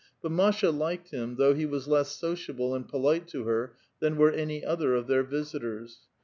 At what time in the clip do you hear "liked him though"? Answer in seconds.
0.71-1.53